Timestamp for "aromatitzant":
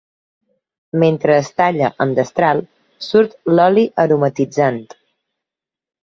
4.05-4.81